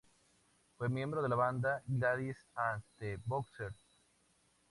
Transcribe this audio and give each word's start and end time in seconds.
Fue 0.79 0.89
miembro 0.89 1.21
de 1.21 1.29
la 1.29 1.35
banda 1.35 1.83
'Gladys 1.85 2.47
and 2.55 2.81
The 2.97 3.19
Boxers'. 3.23 3.99